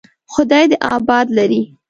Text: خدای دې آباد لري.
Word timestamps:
خدای 0.33 0.65
دې 0.71 0.77
آباد 0.95 1.27
لري. 1.37 1.61